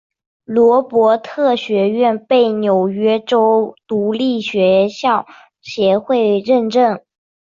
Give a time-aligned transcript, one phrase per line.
[0.45, 5.27] 罗伯特学院被纽约州独立学校
[5.61, 6.99] 协会认证。